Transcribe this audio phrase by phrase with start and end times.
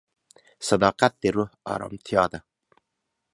[0.67, 2.39] صداقت د روح ارامتیا ده.